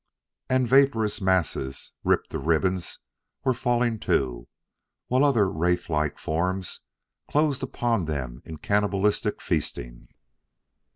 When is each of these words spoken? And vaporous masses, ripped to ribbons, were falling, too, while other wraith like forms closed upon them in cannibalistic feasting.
And 0.49 0.67
vaporous 0.67 1.21
masses, 1.21 1.91
ripped 2.03 2.31
to 2.31 2.39
ribbons, 2.39 3.01
were 3.43 3.53
falling, 3.53 3.99
too, 3.99 4.47
while 5.09 5.23
other 5.23 5.47
wraith 5.47 5.91
like 5.91 6.17
forms 6.17 6.79
closed 7.29 7.61
upon 7.61 8.05
them 8.05 8.41
in 8.43 8.57
cannibalistic 8.57 9.39
feasting. 9.43 10.07